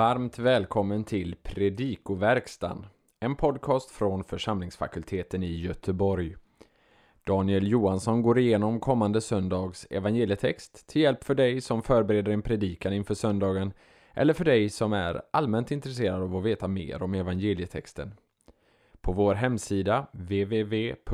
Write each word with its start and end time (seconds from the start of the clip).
Varmt 0.00 0.38
välkommen 0.38 1.04
till 1.04 1.36
Predikoverkstan, 1.42 2.86
en 3.20 3.36
podcast 3.36 3.90
från 3.90 4.24
församlingsfakulteten 4.24 5.42
i 5.42 5.60
Göteborg. 5.60 6.36
Daniel 7.24 7.68
Johansson 7.68 8.22
går 8.22 8.38
igenom 8.38 8.80
kommande 8.80 9.20
söndags 9.20 9.86
evangelietext 9.90 10.86
till 10.88 11.02
hjälp 11.02 11.24
för 11.24 11.34
dig 11.34 11.60
som 11.60 11.82
förbereder 11.82 12.32
en 12.32 12.42
predikan 12.42 12.92
inför 12.92 13.14
söndagen 13.14 13.72
eller 14.14 14.34
för 14.34 14.44
dig 14.44 14.70
som 14.70 14.92
är 14.92 15.22
allmänt 15.30 15.70
intresserad 15.70 16.22
av 16.22 16.36
att 16.36 16.44
veta 16.44 16.68
mer 16.68 17.02
om 17.02 17.14
evangelietexten. 17.14 18.14
På 19.00 19.12
vår 19.12 19.34
hemsida 19.34 20.06
www.ffg.se 20.12 21.08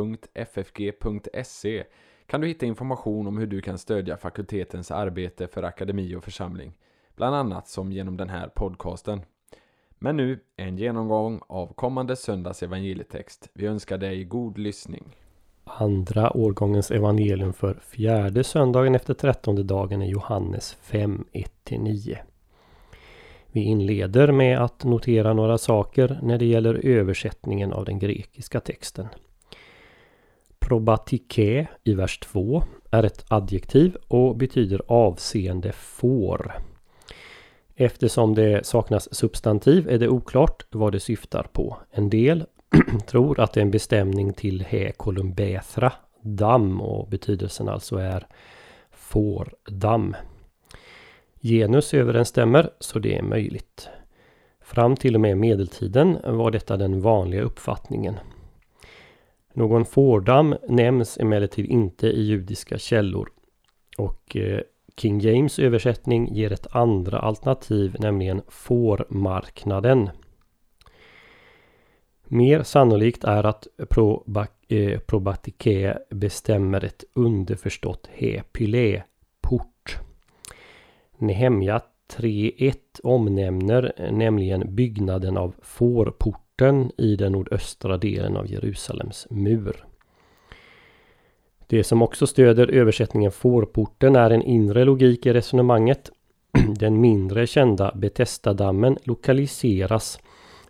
kan 2.26 2.40
du 2.40 2.46
hitta 2.46 2.66
information 2.66 3.26
om 3.26 3.38
hur 3.38 3.46
du 3.46 3.60
kan 3.60 3.78
stödja 3.78 4.16
fakultetens 4.16 4.90
arbete 4.90 5.46
för 5.48 5.62
akademi 5.62 6.14
och 6.14 6.24
församling, 6.24 6.72
bland 7.16 7.36
annat 7.36 7.68
som 7.68 7.92
genom 7.92 8.16
den 8.16 8.28
här 8.28 8.48
podcasten. 8.48 9.20
Men 9.98 10.16
nu 10.16 10.40
en 10.56 10.78
genomgång 10.78 11.40
av 11.46 11.72
kommande 11.72 12.16
söndags 12.16 12.62
evangelietext. 12.62 13.48
Vi 13.52 13.66
önskar 13.66 13.98
dig 13.98 14.24
god 14.24 14.58
lyssning. 14.58 15.16
Andra 15.64 16.36
årgångens 16.36 16.90
evangelium 16.90 17.52
för 17.52 17.74
fjärde 17.74 18.44
söndagen 18.44 18.94
efter 18.94 19.14
trettonde 19.14 19.62
dagen 19.62 20.02
är 20.02 20.06
Johannes 20.06 20.76
5, 20.82 21.24
1-9. 21.64 22.16
Vi 23.46 23.60
inleder 23.62 24.32
med 24.32 24.58
att 24.58 24.84
notera 24.84 25.32
några 25.32 25.58
saker 25.58 26.18
när 26.22 26.38
det 26.38 26.44
gäller 26.44 26.74
översättningen 26.86 27.72
av 27.72 27.84
den 27.84 27.98
grekiska 27.98 28.60
texten. 28.60 29.06
Probatike 30.58 31.68
i 31.84 31.94
vers 31.94 32.18
2 32.18 32.62
är 32.90 33.02
ett 33.02 33.24
adjektiv 33.28 33.96
och 34.08 34.36
betyder 34.36 34.82
avseende 34.86 35.72
får. 35.72 36.52
Eftersom 37.78 38.34
det 38.34 38.66
saknas 38.66 39.14
substantiv 39.14 39.88
är 39.88 39.98
det 39.98 40.08
oklart 40.08 40.66
vad 40.70 40.92
det 40.92 41.00
syftar 41.00 41.42
på. 41.52 41.76
En 41.90 42.10
del 42.10 42.44
tror 43.06 43.40
att 43.40 43.52
det 43.52 43.60
är 43.60 43.64
en 43.64 43.70
bestämning 43.70 44.32
till 44.32 44.60
he 44.60 44.92
columbethra, 44.92 45.92
damm 46.22 46.80
och 46.80 47.08
betydelsen 47.08 47.68
alltså 47.68 47.96
är 47.96 48.26
fårdamm. 48.90 50.16
Genus 51.40 51.94
överensstämmer 51.94 52.70
så 52.80 52.98
det 52.98 53.16
är 53.18 53.22
möjligt. 53.22 53.88
Fram 54.60 54.96
till 54.96 55.14
och 55.14 55.20
med 55.20 55.38
medeltiden 55.38 56.18
var 56.24 56.50
detta 56.50 56.76
den 56.76 57.00
vanliga 57.00 57.42
uppfattningen. 57.42 58.14
Någon 59.52 59.84
fårdamm 59.84 60.56
nämns 60.68 61.18
emellertid 61.18 61.66
inte 61.66 62.06
i 62.06 62.22
judiska 62.22 62.78
källor. 62.78 63.28
Och 63.98 64.36
eh, 64.36 64.60
King 65.00 65.20
James 65.20 65.58
översättning 65.58 66.34
ger 66.34 66.52
ett 66.52 66.66
andra 66.70 67.18
alternativ, 67.18 67.96
nämligen 67.98 68.42
fårmarknaden. 68.48 70.10
Mer 72.24 72.62
sannolikt 72.62 73.24
är 73.24 73.44
att 73.44 73.66
eh, 74.68 74.98
probatike 74.98 75.98
bestämmer 76.10 76.84
ett 76.84 77.04
underförstått 77.12 78.08
hepyle, 78.12 79.02
port. 79.40 79.98
Nehemja 81.18 81.80
3.1 82.16 82.74
omnämner 83.02 84.10
nämligen 84.12 84.74
byggnaden 84.74 85.36
av 85.36 85.54
fårporten 85.62 86.90
i 86.98 87.16
den 87.16 87.32
nordöstra 87.32 87.98
delen 87.98 88.36
av 88.36 88.46
Jerusalems 88.46 89.26
mur. 89.30 89.86
Det 91.66 91.84
som 91.84 92.02
också 92.02 92.26
stöder 92.26 92.70
översättningen 92.70 93.32
fårporten 93.32 94.16
är 94.16 94.30
en 94.30 94.42
inre 94.42 94.84
logik 94.84 95.26
i 95.26 95.32
resonemanget. 95.32 96.10
Den 96.78 97.00
mindre 97.00 97.46
kända 97.46 97.92
Betestadammen 97.94 98.98
lokaliseras 99.04 100.18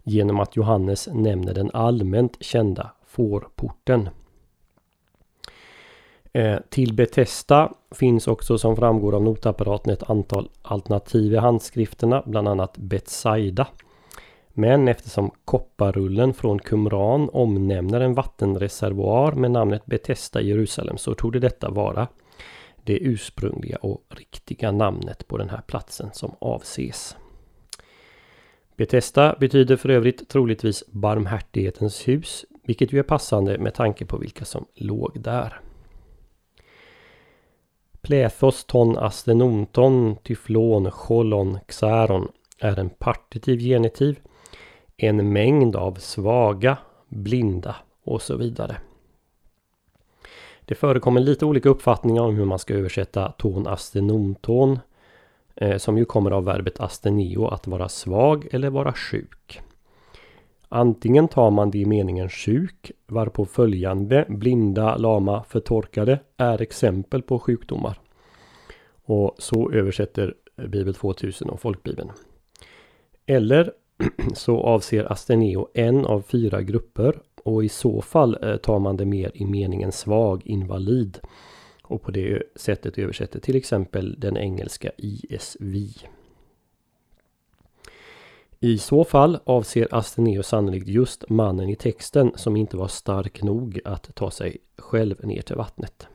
genom 0.02 0.40
att 0.40 0.56
Johannes 0.56 1.08
nämner 1.12 1.54
den 1.54 1.70
allmänt 1.72 2.36
kända 2.40 2.92
fårporten. 3.06 4.08
Eh, 6.32 6.58
till 6.68 6.94
Betesta 6.94 7.72
finns 7.94 8.28
också 8.28 8.58
som 8.58 8.76
framgår 8.76 9.14
av 9.14 9.22
notapparaten 9.22 9.92
ett 9.92 10.10
antal 10.10 10.48
alternativ 10.62 11.32
i 11.32 11.36
handskrifterna, 11.36 12.22
bland 12.26 12.48
annat 12.48 12.78
Betsaida. 12.78 13.66
Men 14.58 14.88
eftersom 14.88 15.30
kopparrullen 15.44 16.34
från 16.34 16.58
Qumran 16.58 17.30
omnämner 17.32 18.00
en 18.00 18.14
vattenreservoar 18.14 19.32
med 19.32 19.50
namnet 19.50 19.86
Betesta 19.86 20.40
i 20.40 20.48
Jerusalem 20.48 20.98
så 20.98 21.14
tog 21.14 21.32
det 21.32 21.38
detta 21.38 21.70
vara 21.70 22.08
det 22.84 22.98
ursprungliga 22.98 23.76
och 23.76 24.04
riktiga 24.08 24.72
namnet 24.72 25.28
på 25.28 25.36
den 25.36 25.50
här 25.50 25.60
platsen 25.66 26.10
som 26.12 26.34
avses. 26.38 27.16
Betesta 28.76 29.36
betyder 29.40 29.76
för 29.76 29.88
övrigt 29.88 30.28
troligtvis 30.28 30.84
barmhärtighetens 30.86 32.08
hus, 32.08 32.44
vilket 32.64 32.92
ju 32.92 32.98
är 32.98 33.02
passande 33.02 33.58
med 33.58 33.74
tanke 33.74 34.06
på 34.06 34.18
vilka 34.18 34.44
som 34.44 34.66
låg 34.74 35.20
där. 35.20 35.60
Plethos 38.00 38.64
ton 38.64 38.98
astenonton 38.98 40.16
tyflon 40.16 40.90
cholon 40.90 41.58
xaron 41.68 42.28
är 42.58 42.78
en 42.78 42.90
partitiv 42.90 43.58
genitiv. 43.58 44.20
En 44.96 45.32
mängd 45.32 45.76
av 45.76 45.94
svaga, 45.94 46.78
blinda 47.08 47.76
och 48.04 48.22
så 48.22 48.36
vidare. 48.36 48.76
Det 50.64 50.74
förekommer 50.74 51.20
lite 51.20 51.44
olika 51.44 51.68
uppfattningar 51.68 52.22
om 52.22 52.36
hur 52.36 52.44
man 52.44 52.58
ska 52.58 52.74
översätta 52.74 53.32
ton 53.32 53.66
astenomton 53.66 54.78
eh, 55.54 55.76
som 55.76 55.98
ju 55.98 56.04
kommer 56.04 56.30
av 56.30 56.44
verbet 56.44 56.80
asteneo, 56.80 57.46
att 57.46 57.66
vara 57.66 57.88
svag 57.88 58.46
eller 58.50 58.70
vara 58.70 58.92
sjuk. 58.92 59.60
Antingen 60.68 61.28
tar 61.28 61.50
man 61.50 61.70
det 61.70 61.78
i 61.78 61.86
meningen 61.86 62.28
sjuk, 62.28 62.92
varpå 63.06 63.44
följande 63.44 64.24
blinda, 64.28 64.96
lama, 64.96 65.44
förtorkade 65.48 66.18
är 66.36 66.62
exempel 66.62 67.22
på 67.22 67.38
sjukdomar. 67.38 68.00
Och 69.04 69.34
så 69.38 69.72
översätter 69.72 70.34
Bibel 70.56 70.94
2000 70.94 71.50
och 71.50 71.60
Folkbibeln. 71.60 72.12
Eller 73.26 73.72
så 74.34 74.60
avser 74.60 75.12
asteneo 75.12 75.68
en 75.74 76.06
av 76.06 76.22
fyra 76.22 76.62
grupper 76.62 77.20
och 77.44 77.64
i 77.64 77.68
så 77.68 78.00
fall 78.02 78.38
eh, 78.42 78.56
tar 78.56 78.78
man 78.78 78.96
det 78.96 79.04
mer 79.04 79.30
i 79.34 79.44
meningen 79.44 79.92
svag 79.92 80.42
invalid. 80.44 81.18
Och 81.82 82.02
på 82.02 82.10
det 82.10 82.42
sättet 82.56 82.98
översätter 82.98 83.40
till 83.40 83.56
exempel 83.56 84.14
den 84.18 84.36
engelska 84.36 84.90
ISV. 84.96 85.76
I 88.60 88.78
så 88.78 89.04
fall 89.04 89.38
avser 89.44 89.88
Asteneo 89.90 90.42
sannolikt 90.42 90.88
just 90.88 91.30
mannen 91.30 91.68
i 91.68 91.76
texten 91.76 92.32
som 92.34 92.56
inte 92.56 92.76
var 92.76 92.88
stark 92.88 93.42
nog 93.42 93.80
att 93.84 94.14
ta 94.14 94.30
sig 94.30 94.56
själv 94.78 95.26
ner 95.26 95.42
till 95.42 95.56
vattnet. 95.56 96.06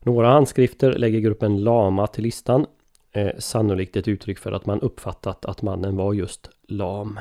Några 0.00 0.28
handskrifter 0.28 0.92
lägger 0.92 1.20
gruppen 1.20 1.64
lama 1.64 2.06
till 2.06 2.24
listan. 2.24 2.66
Eh, 3.12 3.38
sannolikt 3.38 3.96
ett 3.96 4.08
uttryck 4.08 4.38
för 4.38 4.52
att 4.52 4.66
man 4.66 4.80
uppfattat 4.80 5.44
att 5.44 5.62
mannen 5.62 5.96
var 5.96 6.14
just 6.14 6.50
lam. 6.68 7.20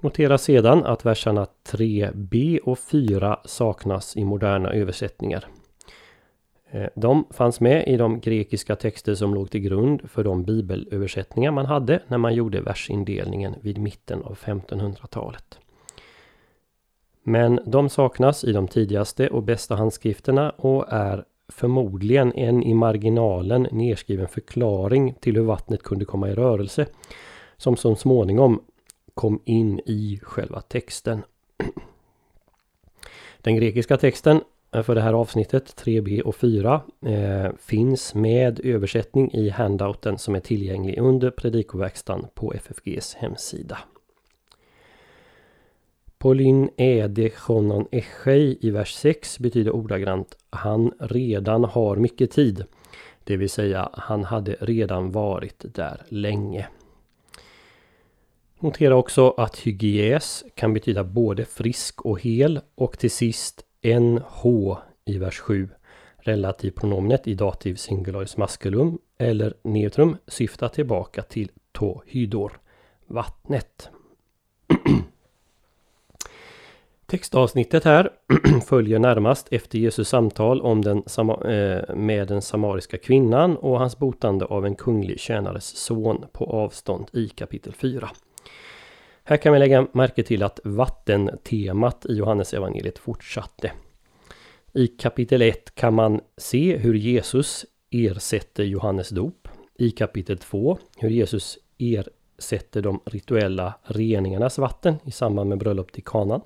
Notera 0.00 0.38
sedan 0.38 0.84
att 0.84 1.04
verserna 1.04 1.46
3b 1.64 2.58
och 2.58 2.78
4 2.78 3.40
saknas 3.44 4.16
i 4.16 4.24
moderna 4.24 4.72
översättningar. 4.72 5.48
Eh, 6.70 6.86
de 6.94 7.24
fanns 7.30 7.60
med 7.60 7.88
i 7.88 7.96
de 7.96 8.20
grekiska 8.20 8.76
texter 8.76 9.14
som 9.14 9.34
låg 9.34 9.50
till 9.50 9.60
grund 9.60 10.10
för 10.10 10.24
de 10.24 10.44
bibelöversättningar 10.44 11.50
man 11.50 11.66
hade 11.66 12.02
när 12.06 12.18
man 12.18 12.34
gjorde 12.34 12.60
versindelningen 12.60 13.54
vid 13.60 13.78
mitten 13.78 14.22
av 14.22 14.38
1500-talet. 14.38 15.58
Men 17.22 17.60
de 17.66 17.88
saknas 17.88 18.44
i 18.44 18.52
de 18.52 18.68
tidigaste 18.68 19.28
och 19.28 19.42
bästa 19.42 19.74
handskrifterna 19.74 20.50
och 20.50 20.86
är 20.88 21.24
förmodligen 21.48 22.32
en 22.32 22.62
i 22.62 22.74
marginalen 22.74 23.68
nedskriven 23.72 24.28
förklaring 24.28 25.14
till 25.20 25.36
hur 25.36 25.42
vattnet 25.42 25.82
kunde 25.82 26.04
komma 26.04 26.28
i 26.28 26.34
rörelse 26.34 26.86
som 27.56 27.76
så 27.76 27.96
småningom 27.96 28.62
kom 29.14 29.40
in 29.44 29.80
i 29.86 30.20
själva 30.22 30.60
texten. 30.60 31.22
Den 33.38 33.56
grekiska 33.56 33.96
texten 33.96 34.40
för 34.72 34.94
det 34.94 35.00
här 35.00 35.12
avsnittet 35.12 35.82
3b 35.84 36.20
och 36.20 36.36
4 36.36 36.82
eh, 37.06 37.50
finns 37.58 38.14
med 38.14 38.60
översättning 38.64 39.34
i 39.34 39.48
handouten 39.48 40.18
som 40.18 40.34
är 40.34 40.40
tillgänglig 40.40 40.98
under 40.98 41.30
predikoverkstan 41.30 42.26
på 42.34 42.52
FFGs 42.52 43.14
hemsida. 43.14 43.78
Pauline 46.18 46.70
ede 46.76 47.30
chonon 47.30 47.86
echei 47.92 48.58
i 48.60 48.70
vers 48.70 48.94
6 48.94 49.38
betyder 49.38 49.74
ordagrant 49.74 50.36
Han 50.50 50.92
redan 50.98 51.64
har 51.64 51.96
mycket 51.96 52.30
tid. 52.30 52.64
Det 53.24 53.36
vill 53.36 53.50
säga 53.50 53.88
han 53.92 54.24
hade 54.24 54.56
redan 54.60 55.10
varit 55.10 55.64
där 55.74 56.02
länge. 56.08 56.68
Notera 58.60 58.96
också 58.96 59.30
att 59.30 59.58
hygies 59.58 60.44
kan 60.54 60.74
betyda 60.74 61.04
både 61.04 61.44
frisk 61.44 62.00
och 62.00 62.20
hel 62.20 62.60
och 62.74 62.98
till 62.98 63.10
sist 63.10 63.64
NH 63.82 64.22
H 64.26 64.78
i 65.04 65.18
vers 65.18 65.38
7. 65.38 65.68
Relativpronomnet 66.16 67.28
i 67.28 67.34
dativ 67.34 67.74
singularis 67.74 68.36
maskulum 68.36 68.98
eller 69.18 69.54
neutrum 69.62 70.16
syftar 70.26 70.68
tillbaka 70.68 71.22
till 71.22 71.50
tohydor, 71.72 72.52
vattnet. 73.06 73.90
Textavsnittet 77.10 77.84
här 77.84 78.10
följer 78.66 78.98
närmast 78.98 79.48
efter 79.50 79.78
Jesus 79.78 80.08
samtal 80.08 80.60
om 80.60 80.82
den, 80.82 80.96
eh, 80.98 81.94
med 81.94 82.28
den 82.28 82.42
samariska 82.42 82.98
kvinnan 82.98 83.56
och 83.56 83.78
hans 83.78 83.98
botande 83.98 84.44
av 84.44 84.66
en 84.66 84.74
kunglig 84.74 85.20
tjänares 85.20 85.76
son 85.76 86.24
på 86.32 86.44
avstånd 86.44 87.10
i 87.12 87.28
kapitel 87.28 87.72
4. 87.72 88.10
Här 89.24 89.36
kan 89.36 89.52
vi 89.52 89.58
lägga 89.58 89.86
märke 89.92 90.22
till 90.22 90.42
att 90.42 90.60
vattentemat 90.64 92.06
i 92.06 92.14
Johannes 92.14 92.54
evangeliet 92.54 92.98
fortsatte. 92.98 93.72
I 94.72 94.86
kapitel 94.86 95.42
1 95.42 95.74
kan 95.74 95.94
man 95.94 96.20
se 96.36 96.76
hur 96.76 96.94
Jesus 96.94 97.66
ersätter 97.90 98.64
Johannes 98.64 99.08
dop. 99.08 99.48
I 99.78 99.90
kapitel 99.90 100.38
2 100.38 100.78
hur 100.96 101.10
Jesus 101.10 101.58
ersätter 101.78 102.82
de 102.82 103.00
rituella 103.04 103.74
reningarnas 103.82 104.58
vatten 104.58 104.94
i 105.04 105.10
samband 105.10 105.48
med 105.48 105.58
bröllopet 105.58 105.98
i 105.98 106.02
kanan. 106.02 106.40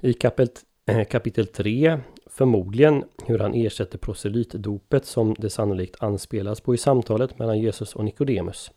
I 0.00 0.12
kapitel, 0.12 0.64
eh, 0.86 1.04
kapitel 1.04 1.46
3 1.46 1.98
förmodligen 2.26 3.04
hur 3.26 3.38
han 3.38 3.54
ersätter 3.54 3.98
proselytdopet 3.98 5.04
som 5.04 5.34
det 5.38 5.50
sannolikt 5.50 6.02
anspelas 6.02 6.60
på 6.60 6.74
i 6.74 6.78
samtalet 6.78 7.38
mellan 7.38 7.58
Jesus 7.58 7.94
och 7.94 8.04
Nikodemus. 8.04 8.70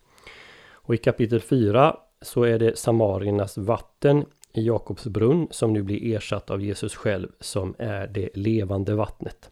Och 0.72 0.94
i 0.94 0.98
kapitel 0.98 1.40
4 1.40 1.96
så 2.22 2.42
är 2.42 2.58
det 2.58 2.78
samariernas 2.78 3.58
vatten 3.58 4.24
i 4.52 4.66
Jakobs 4.66 5.06
brunn 5.06 5.48
som 5.50 5.72
nu 5.72 5.82
blir 5.82 6.16
ersatt 6.16 6.50
av 6.50 6.62
Jesus 6.62 6.94
själv 6.94 7.28
som 7.40 7.74
är 7.78 8.06
det 8.06 8.28
levande 8.34 8.94
vattnet. 8.94 9.50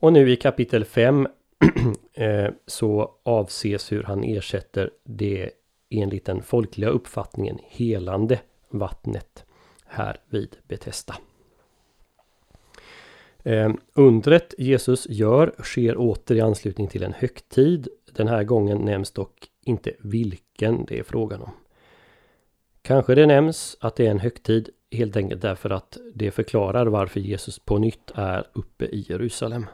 Och 0.00 0.12
nu 0.12 0.30
i 0.30 0.36
kapitel 0.36 0.84
5 0.84 1.28
eh, 2.14 2.50
så 2.66 3.10
avses 3.22 3.92
hur 3.92 4.02
han 4.02 4.24
ersätter 4.24 4.90
det 5.04 5.50
enligt 5.90 6.24
den 6.24 6.42
folkliga 6.42 6.90
uppfattningen 6.90 7.58
helande 7.62 8.40
vattnet 8.70 9.44
här 9.92 10.16
vid 10.26 10.56
Betesda. 10.68 11.16
Eh, 13.42 13.72
undret 13.94 14.54
Jesus 14.58 15.06
gör 15.08 15.54
sker 15.62 15.96
åter 15.96 16.36
i 16.36 16.40
anslutning 16.40 16.88
till 16.88 17.02
en 17.02 17.12
högtid. 17.12 17.88
Den 18.12 18.28
här 18.28 18.44
gången 18.44 18.78
nämns 18.78 19.10
dock 19.10 19.48
inte 19.64 19.92
vilken 19.98 20.84
det 20.84 20.98
är 20.98 21.02
frågan 21.02 21.42
om. 21.42 21.50
Kanske 22.82 23.14
det 23.14 23.26
nämns 23.26 23.76
att 23.80 23.96
det 23.96 24.06
är 24.06 24.10
en 24.10 24.18
högtid 24.18 24.70
helt 24.90 25.16
enkelt 25.16 25.42
därför 25.42 25.70
att 25.70 25.98
det 26.14 26.30
förklarar 26.30 26.86
varför 26.86 27.20
Jesus 27.20 27.58
på 27.58 27.78
nytt 27.78 28.10
är 28.14 28.46
uppe 28.52 28.84
i 28.84 29.06
Jerusalem. 29.08 29.66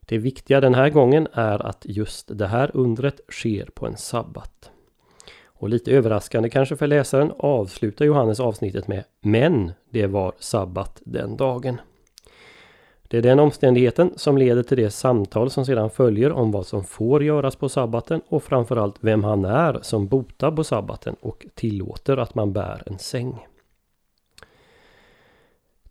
Det 0.00 0.18
viktiga 0.18 0.60
den 0.60 0.74
här 0.74 0.90
gången 0.90 1.28
är 1.32 1.66
att 1.66 1.86
just 1.88 2.38
det 2.38 2.46
här 2.46 2.70
undret 2.74 3.20
sker 3.28 3.66
på 3.74 3.86
en 3.86 3.96
sabbat. 3.96 4.70
Och 5.62 5.68
lite 5.68 5.92
överraskande 5.92 6.50
kanske 6.50 6.76
för 6.76 6.86
läsaren 6.86 7.32
avslutar 7.38 8.04
Johannes 8.04 8.40
avsnittet 8.40 8.88
med 8.88 9.04
Men 9.20 9.72
det 9.90 10.06
var 10.06 10.32
sabbat 10.38 11.02
den 11.04 11.36
dagen. 11.36 11.80
Det 13.02 13.18
är 13.18 13.22
den 13.22 13.38
omständigheten 13.38 14.12
som 14.16 14.38
leder 14.38 14.62
till 14.62 14.76
det 14.76 14.90
samtal 14.90 15.50
som 15.50 15.66
sedan 15.66 15.90
följer 15.90 16.32
om 16.32 16.50
vad 16.50 16.66
som 16.66 16.84
får 16.84 17.24
göras 17.24 17.56
på 17.56 17.68
sabbaten 17.68 18.20
och 18.28 18.42
framförallt 18.42 18.96
vem 19.00 19.24
han 19.24 19.44
är 19.44 19.78
som 19.82 20.06
botar 20.06 20.50
på 20.50 20.64
sabbaten 20.64 21.16
och 21.20 21.46
tillåter 21.54 22.16
att 22.16 22.34
man 22.34 22.52
bär 22.52 22.82
en 22.86 22.98
säng. 22.98 23.46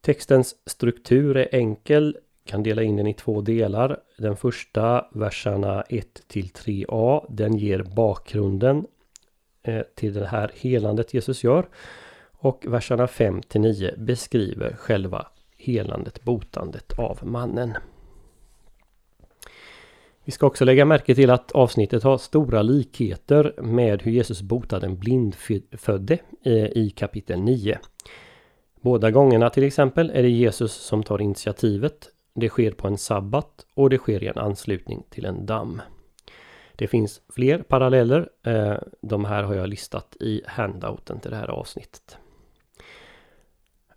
Textens 0.02 0.56
struktur 0.66 1.38
är 1.38 1.56
enkel, 1.56 2.18
kan 2.46 2.64
dela 2.64 2.84
in 2.84 2.96
den 2.96 3.08
i 3.08 3.14
två 3.14 3.42
delar. 3.42 4.00
Den 4.18 4.38
första, 4.38 5.06
verserna 5.12 5.82
1 5.82 6.28
till 6.28 6.46
3a, 6.46 7.26
den 7.30 7.58
ger 7.58 7.84
bakgrunden 7.84 8.86
Eh, 9.64 9.82
till 9.96 10.14
det 10.14 10.28
här 10.28 10.52
helandet 10.56 11.14
Jesus 11.14 11.44
gör. 11.44 11.70
Och 12.32 12.66
verserna 12.68 13.08
5 13.08 13.42
till 13.42 13.62
9 13.62 13.94
beskriver 13.98 14.74
själva 14.74 15.28
helandet, 15.58 16.24
botandet 16.24 17.00
av 17.00 17.20
mannen. 17.24 17.74
Vi 20.24 20.32
ska 20.32 20.48
också 20.48 20.66
lägga 20.66 20.86
märke 20.86 21.16
till 21.16 21.30
att 21.30 21.52
avsnittet 21.52 22.04
har 22.04 22.18
stora 22.18 22.62
likheter 22.62 23.54
med 23.62 24.02
hur 24.02 24.12
Jesus 24.12 24.42
botade 24.42 24.86
en 24.86 24.98
blindfödde 24.98 26.18
eh, 26.44 26.66
i 26.66 26.94
kapitel 26.96 27.42
9. 27.42 27.80
Båda 28.82 29.12
gångerna 29.12 29.50
till 29.50 29.64
exempel 29.64 30.10
är 30.10 30.24
det 30.24 30.30
Jesus 30.30 30.74
som 30.74 31.04
tar 31.04 31.22
initiativet. 31.22 32.10
Det 32.34 32.50
sker 32.50 32.72
på 32.72 32.88
en 32.88 32.98
sabbat 32.98 33.66
och 33.74 33.90
det 33.90 33.98
sker 33.98 34.24
i 34.24 34.28
en 34.28 34.38
anslutning 34.38 35.04
till 35.10 35.26
en 35.26 35.46
damm. 35.46 35.82
Det 36.82 36.88
finns 36.88 37.22
fler 37.30 37.58
paralleller. 37.58 38.30
Eh, 38.44 38.78
de 39.02 39.26
här 39.26 39.44
har 39.44 39.56
jag 39.56 39.70
listat 39.70 40.18
i 40.20 40.42
handouten 40.46 41.20
till 41.20 41.32
det 41.32 41.38
här 41.38 41.48
avsnittet. 41.48 42.18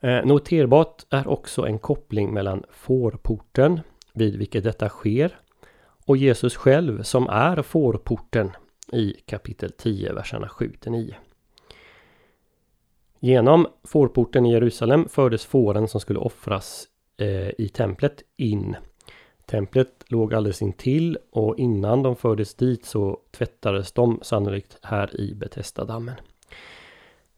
Eh, 0.00 0.24
noterbart 0.24 1.02
är 1.10 1.28
också 1.28 1.66
en 1.66 1.78
koppling 1.78 2.34
mellan 2.34 2.64
fårporten, 2.70 3.80
vid 4.12 4.36
vilket 4.36 4.64
detta 4.64 4.88
sker, 4.88 5.38
och 6.06 6.16
Jesus 6.16 6.56
själv 6.56 7.02
som 7.02 7.28
är 7.28 7.62
fårporten 7.62 8.50
i 8.92 9.12
kapitel 9.12 9.72
10, 9.72 10.12
verserna 10.12 10.48
7 10.48 10.72
9. 10.86 11.16
Genom 13.20 13.66
fårporten 13.84 14.46
i 14.46 14.52
Jerusalem 14.52 15.08
fördes 15.08 15.44
fåren 15.44 15.88
som 15.88 16.00
skulle 16.00 16.18
offras 16.18 16.88
eh, 17.16 17.48
i 17.48 17.70
templet 17.74 18.22
in. 18.36 18.76
Templet 19.46 20.04
låg 20.06 20.34
alldeles 20.34 20.62
intill 20.62 21.18
och 21.30 21.58
innan 21.58 22.02
de 22.02 22.16
fördes 22.16 22.54
dit 22.54 22.84
så 22.84 23.20
tvättades 23.30 23.92
de 23.92 24.18
sannolikt 24.22 24.78
här 24.82 25.20
i 25.20 25.34
Betestadammen. 25.34 26.14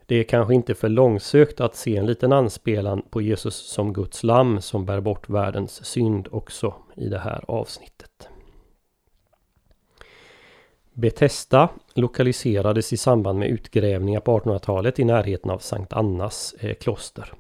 Det 0.07 0.17
är 0.17 0.25
kanske 0.25 0.55
inte 0.55 0.75
för 0.75 0.89
långsökt 0.89 1.61
att 1.61 1.77
se 1.77 1.97
en 1.97 2.07
liten 2.07 2.33
anspelan 2.33 3.03
på 3.11 3.23
Jesus 3.23 3.55
som 3.55 3.93
Guds 3.93 4.23
lamm 4.23 4.61
som 4.61 4.87
bär 4.87 5.01
bort 5.01 5.29
världens 5.29 5.85
synd 5.85 6.29
också 6.31 6.75
i 6.97 7.09
det 7.09 7.19
här 7.19 7.45
avsnittet. 7.49 8.29
Betesta 10.93 11.69
lokaliserades 11.95 12.93
i 12.93 12.97
samband 12.97 13.39
med 13.39 13.49
utgrävningar 13.49 14.21
på 14.21 14.41
1800-talet 14.41 14.99
i 14.99 15.05
närheten 15.05 15.51
av 15.51 15.59
Sankt 15.59 15.93
Annas 15.93 16.55
eh, 16.61 16.75
kloster. 16.75 17.33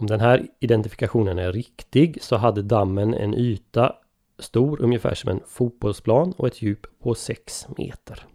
Om 0.00 0.06
den 0.06 0.20
här 0.20 0.46
identifikationen 0.60 1.38
är 1.38 1.52
riktig 1.52 2.18
så 2.20 2.36
hade 2.36 2.62
dammen 2.62 3.14
en 3.14 3.34
yta 3.34 3.96
stor 4.38 4.82
ungefär 4.82 5.14
som 5.14 5.30
en 5.30 5.40
fotbollsplan 5.46 6.32
och 6.36 6.46
ett 6.46 6.62
djup 6.62 6.86
på 7.02 7.14
6 7.14 7.66
meter. 7.76 8.26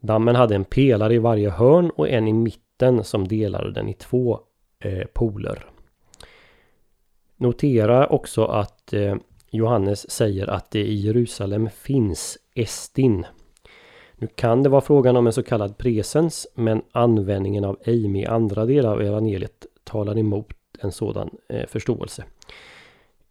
Dammen 0.00 0.36
hade 0.36 0.54
en 0.54 0.64
pelare 0.64 1.14
i 1.14 1.18
varje 1.18 1.50
hörn 1.50 1.90
och 1.90 2.08
en 2.08 2.28
i 2.28 2.32
mitten 2.32 3.04
som 3.04 3.28
delade 3.28 3.72
den 3.72 3.88
i 3.88 3.94
två 3.94 4.40
eh, 4.78 5.06
poler. 5.12 5.66
Notera 7.36 8.06
också 8.06 8.44
att 8.44 8.92
eh, 8.92 9.16
Johannes 9.50 10.10
säger 10.10 10.46
att 10.46 10.70
det 10.70 10.84
i 10.84 10.94
Jerusalem 10.94 11.70
finns 11.70 12.38
Estin. 12.54 13.26
Nu 14.16 14.26
kan 14.26 14.62
det 14.62 14.68
vara 14.68 14.80
frågan 14.80 15.16
om 15.16 15.26
en 15.26 15.32
så 15.32 15.42
kallad 15.42 15.78
presens 15.78 16.46
men 16.54 16.82
användningen 16.92 17.64
av 17.64 17.78
Eimi 17.84 18.22
i 18.22 18.26
andra 18.26 18.66
delar 18.66 18.92
av 18.92 19.02
evangeliet 19.02 19.66
talar 19.84 20.18
emot 20.18 20.52
en 20.78 20.92
sådan 20.92 21.30
eh, 21.48 21.66
förståelse. 21.66 22.24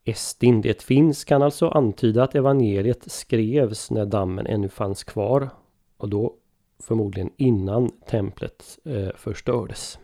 Estin, 0.04 0.62
det 0.62 0.82
finns, 0.82 1.24
kan 1.24 1.42
alltså 1.42 1.68
antyda 1.68 2.24
att 2.24 2.36
evangeliet 2.36 3.12
skrevs 3.12 3.92
när 3.92 4.06
dammen 4.06 4.48
ännu 4.48 4.70
fanns 4.70 5.04
kvar 5.04 5.50
och 5.98 6.10
då 6.10 6.36
förmodligen 6.80 7.30
innan 7.38 7.92
templet 8.06 8.80
eh, 8.86 9.10
förstördes. 9.16 10.00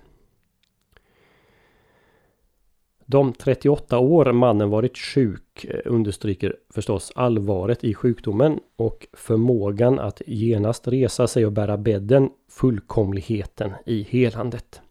De 3.06 3.34
38 3.34 4.00
år 4.00 4.32
mannen 4.32 4.70
varit 4.70 4.98
sjuk 4.98 5.66
eh, 5.66 5.80
understryker 5.86 6.56
förstås 6.74 7.12
allvaret 7.16 7.84
i 7.84 7.94
sjukdomen 7.94 8.60
och 8.75 9.08
förmågan 9.13 10.00
att 10.00 10.22
genast 10.27 10.88
resa 10.88 11.27
sig 11.27 11.46
och 11.46 11.51
bära 11.51 11.77
bädden, 11.77 12.30
fullkomligheten 12.50 13.72
i 13.86 14.01
helandet. 14.04 14.82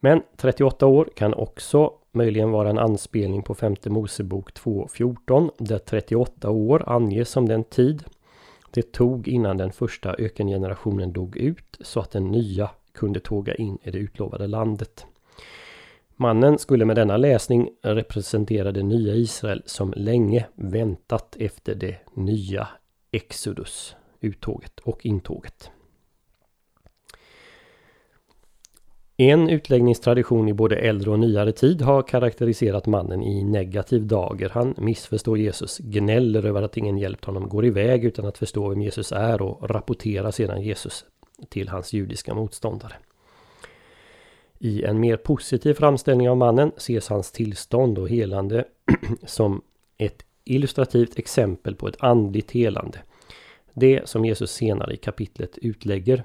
Men 0.00 0.22
38 0.36 0.86
år 0.86 1.08
kan 1.14 1.34
också 1.34 1.92
möjligen 2.12 2.50
vara 2.50 2.70
en 2.70 2.78
anspelning 2.78 3.42
på 3.42 3.54
femte 3.54 3.90
Mosebok 3.90 4.52
2.14 4.52 5.50
där 5.58 5.78
38 5.78 6.50
år 6.50 6.88
anges 6.88 7.30
som 7.30 7.48
den 7.48 7.64
tid 7.64 8.04
det 8.70 8.92
tog 8.92 9.28
innan 9.28 9.56
den 9.56 9.72
första 9.72 10.14
ökengenerationen 10.18 11.12
dog 11.12 11.36
ut 11.36 11.76
så 11.80 12.00
att 12.00 12.10
den 12.10 12.26
nya 12.26 12.70
kunde 12.92 13.20
tåga 13.20 13.54
in 13.54 13.78
i 13.82 13.90
det 13.90 13.98
utlovade 13.98 14.46
landet. 14.46 15.06
Mannen 16.16 16.58
skulle 16.58 16.84
med 16.84 16.96
denna 16.96 17.16
läsning 17.16 17.70
representera 17.82 18.72
det 18.72 18.82
nya 18.82 19.14
Israel 19.14 19.62
som 19.66 19.92
länge 19.96 20.46
väntat 20.54 21.36
efter 21.38 21.74
det 21.74 21.96
nya 22.14 22.68
Exodus, 23.12 23.96
uttåget 24.20 24.80
och 24.80 25.06
intåget. 25.06 25.70
En 29.18 29.48
utläggningstradition 29.48 30.48
i 30.48 30.52
både 30.52 30.76
äldre 30.76 31.10
och 31.10 31.18
nyare 31.18 31.52
tid 31.52 31.82
har 31.82 32.02
karaktäriserat 32.02 32.86
mannen 32.86 33.22
i 33.22 33.44
negativ 33.44 34.06
dager. 34.06 34.48
Han 34.48 34.74
missförstår 34.78 35.38
Jesus, 35.38 35.78
gnäller 35.78 36.46
över 36.46 36.62
att 36.62 36.76
ingen 36.76 36.98
hjälpt 36.98 37.24
honom, 37.24 37.48
går 37.48 37.64
iväg 37.64 38.04
utan 38.04 38.26
att 38.26 38.38
förstå 38.38 38.68
vem 38.68 38.82
Jesus 38.82 39.12
är 39.12 39.42
och 39.42 39.70
rapporterar 39.70 40.30
sedan 40.30 40.62
Jesus 40.62 41.04
till 41.48 41.68
hans 41.68 41.92
judiska 41.92 42.34
motståndare. 42.34 42.92
I 44.58 44.84
en 44.84 45.00
mer 45.00 45.16
positiv 45.16 45.74
framställning 45.74 46.30
av 46.30 46.36
mannen 46.36 46.72
ses 46.76 47.08
hans 47.08 47.32
tillstånd 47.32 47.98
och 47.98 48.08
helande 48.08 48.64
som 49.26 49.62
ett 49.98 50.22
illustrativt 50.44 51.18
exempel 51.18 51.74
på 51.74 51.88
ett 51.88 51.96
andligt 52.02 52.50
helande. 52.50 52.98
Det 53.72 54.08
som 54.08 54.24
Jesus 54.24 54.50
senare 54.50 54.94
i 54.94 54.96
kapitlet 54.96 55.58
utlägger. 55.58 56.24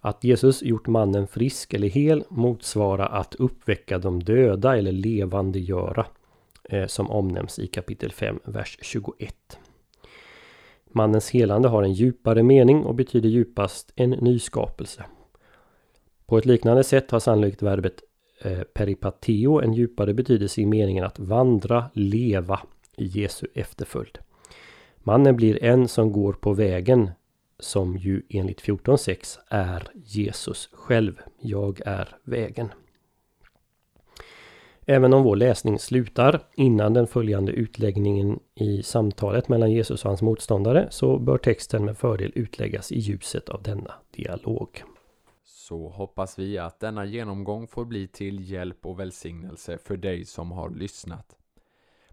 Att 0.00 0.24
Jesus 0.24 0.62
gjort 0.62 0.86
mannen 0.86 1.26
frisk 1.26 1.74
eller 1.74 1.88
hel 1.88 2.24
motsvarar 2.28 3.08
att 3.08 3.34
uppväcka 3.34 3.98
de 3.98 4.22
döda 4.22 4.76
eller 4.76 4.92
levandegöra. 4.92 6.06
Eh, 6.68 6.86
som 6.86 7.10
omnämns 7.10 7.58
i 7.58 7.66
kapitel 7.66 8.12
5, 8.12 8.38
vers 8.44 8.78
21. 8.82 9.58
Mannens 10.84 11.30
helande 11.30 11.68
har 11.68 11.82
en 11.82 11.92
djupare 11.92 12.42
mening 12.42 12.84
och 12.84 12.94
betyder 12.94 13.28
djupast 13.28 13.92
en 13.96 14.10
nyskapelse. 14.10 15.04
På 16.26 16.38
ett 16.38 16.46
liknande 16.46 16.84
sätt 16.84 17.10
har 17.10 17.20
sannolikt 17.20 17.62
verbet 17.62 18.02
eh, 18.40 18.60
peripateo 18.60 19.60
en 19.60 19.72
djupare 19.72 20.14
betydelse 20.14 20.60
i 20.60 20.66
meningen 20.66 21.04
att 21.04 21.18
vandra, 21.18 21.84
leva 21.92 22.60
i 22.96 23.04
Jesu 23.04 23.46
efterföljd. 23.54 24.18
Mannen 24.98 25.36
blir 25.36 25.64
en 25.64 25.88
som 25.88 26.12
går 26.12 26.32
på 26.32 26.52
vägen 26.52 27.10
som 27.58 27.96
ju 27.96 28.22
enligt 28.28 28.62
14.6 28.62 29.38
är 29.48 29.88
Jesus 29.94 30.68
själv. 30.72 31.20
Jag 31.40 31.80
är 31.86 32.16
vägen. 32.24 32.68
Även 34.88 35.14
om 35.14 35.22
vår 35.22 35.36
läsning 35.36 35.78
slutar 35.78 36.42
innan 36.54 36.94
den 36.94 37.06
följande 37.06 37.52
utläggningen 37.52 38.40
i 38.54 38.82
samtalet 38.82 39.48
mellan 39.48 39.70
Jesus 39.70 40.04
och 40.04 40.10
hans 40.10 40.22
motståndare 40.22 40.88
så 40.90 41.18
bör 41.18 41.38
texten 41.38 41.84
med 41.84 41.98
fördel 41.98 42.32
utläggas 42.34 42.92
i 42.92 42.98
ljuset 42.98 43.48
av 43.48 43.62
denna 43.62 43.94
dialog. 44.10 44.82
Så 45.44 45.88
hoppas 45.88 46.38
vi 46.38 46.58
att 46.58 46.80
denna 46.80 47.04
genomgång 47.04 47.66
får 47.66 47.84
bli 47.84 48.08
till 48.08 48.50
hjälp 48.50 48.86
och 48.86 49.00
välsignelse 49.00 49.78
för 49.78 49.96
dig 49.96 50.24
som 50.24 50.52
har 50.52 50.70
lyssnat. 50.70 51.36